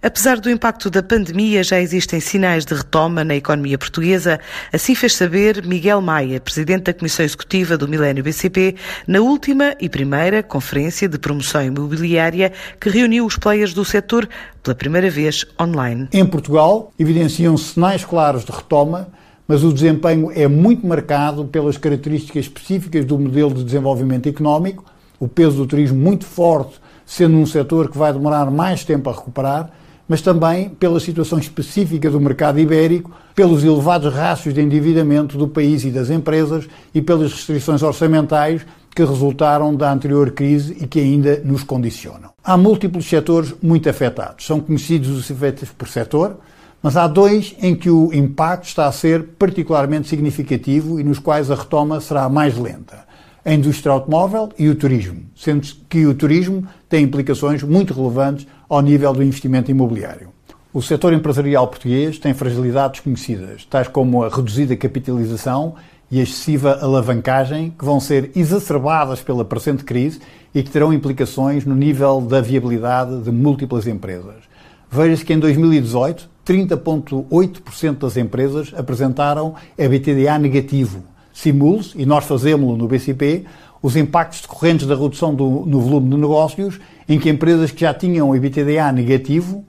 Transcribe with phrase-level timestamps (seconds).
[0.00, 4.38] Apesar do impacto da pandemia, já existem sinais de retoma na economia portuguesa.
[4.72, 8.76] Assim fez saber Miguel Maia, presidente da Comissão Executiva do Milênio BCP,
[9.08, 14.28] na última e primeira Conferência de Promoção Imobiliária que reuniu os players do setor
[14.62, 16.08] pela primeira vez online.
[16.12, 19.08] Em Portugal, evidenciam sinais claros de retoma,
[19.48, 24.84] mas o desempenho é muito marcado pelas características específicas do modelo de desenvolvimento económico,
[25.18, 29.12] o peso do turismo muito forte, sendo um setor que vai demorar mais tempo a
[29.12, 29.72] recuperar
[30.08, 35.84] mas também pela situação específica do mercado ibérico, pelos elevados rácios de endividamento do país
[35.84, 41.40] e das empresas e pelas restrições orçamentais que resultaram da anterior crise e que ainda
[41.44, 42.30] nos condicionam.
[42.42, 44.46] Há múltiplos setores muito afetados.
[44.46, 46.38] São conhecidos os efeitos por setor,
[46.82, 51.50] mas há dois em que o impacto está a ser particularmente significativo e nos quais
[51.50, 53.07] a retoma será mais lenta
[53.48, 58.82] a indústria automóvel e o turismo, sendo que o turismo tem implicações muito relevantes ao
[58.82, 60.28] nível do investimento imobiliário.
[60.70, 65.76] O setor empresarial português tem fragilidades conhecidas, tais como a reduzida capitalização
[66.10, 70.20] e a excessiva alavancagem, que vão ser exacerbadas pela presente crise
[70.54, 74.44] e que terão implicações no nível da viabilidade de múltiplas empresas.
[74.90, 81.02] Veja-se que em 2018, 30,8% das empresas apresentaram EBITDA negativo,
[81.38, 83.44] simule e nós fazemos-lo no BCP,
[83.80, 87.94] os impactos decorrentes da redução do, no volume de negócios, em que empresas que já
[87.94, 89.64] tinham EBITDA negativo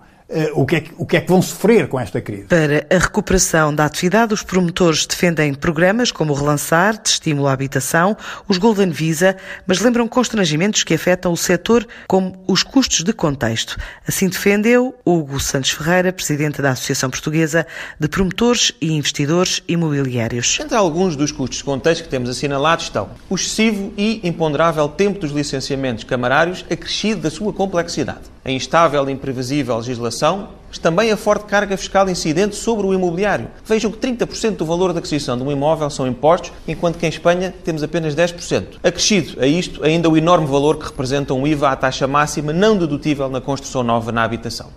[0.54, 2.44] o que, é que, o que é que vão sofrer com esta crise.
[2.44, 7.54] Para a recuperação da atividade, os promotores defendem programas como o Relançar, de estímulo à
[7.54, 8.16] habitação,
[8.48, 13.78] os Golden Visa, mas lembram constrangimentos que afetam o setor, como os custos de contexto.
[14.08, 17.66] Assim defendeu Hugo Santos Ferreira, presidente da Associação Portuguesa
[18.00, 20.60] de Promotores e Investidores Imobiliários.
[20.62, 25.20] Entre alguns dos custos de contexto que temos assinalados estão o excessivo e imponderável tempo
[25.20, 31.18] dos licenciamentos camarários acrescido da sua complexidade, a instável e imprevisível legislação mas também a
[31.18, 33.48] forte carga fiscal incidente sobre o imobiliário.
[33.66, 37.10] Vejam que 30% do valor da aquisição de um imóvel são impostos, enquanto que em
[37.10, 38.78] Espanha temos apenas 10%.
[38.84, 42.78] Acrescido a isto ainda o enorme valor que representa um IVA à taxa máxima não
[42.78, 44.68] dedutível na construção nova na habitação.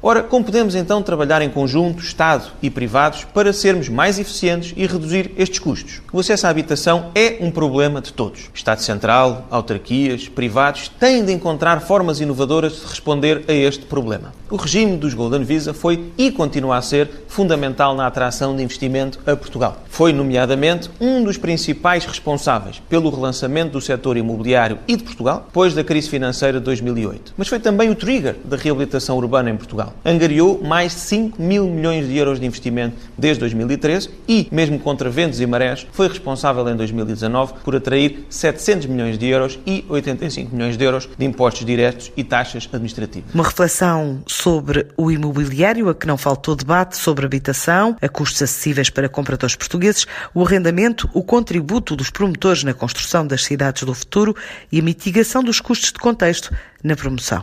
[0.00, 4.86] Ora, como podemos então trabalhar em conjunto, Estado e privados, para sermos mais eficientes e
[4.86, 6.00] reduzir estes custos?
[6.12, 8.48] O acesso à habitação é um problema de todos.
[8.54, 14.32] Estado Central, autarquias, privados têm de encontrar formas inovadoras de responder a este problema.
[14.48, 19.18] O regime dos Golden Visa foi e continua a ser fundamental na atração de investimento
[19.26, 19.82] a Portugal.
[19.88, 25.74] Foi, nomeadamente, um dos principais responsáveis pelo relançamento do setor imobiliário e de Portugal depois
[25.74, 27.34] da crise financeira de 2008.
[27.36, 29.87] Mas foi também o trigger da reabilitação urbana em Portugal.
[29.88, 29.94] Portugal.
[30.04, 35.10] Angariou mais de 5 mil milhões de euros de investimento desde 2013 e, mesmo contra
[35.10, 40.54] ventos e marés, foi responsável em 2019 por atrair 700 milhões de euros e 85
[40.54, 43.34] milhões de euros de impostos diretos e taxas administrativas.
[43.34, 48.90] Uma reflexão sobre o imobiliário, a que não faltou debate sobre habitação, a custos acessíveis
[48.90, 54.34] para compradores portugueses, o arrendamento, o contributo dos promotores na construção das cidades do futuro
[54.70, 57.36] e a mitigação dos custos de contexto na promoção.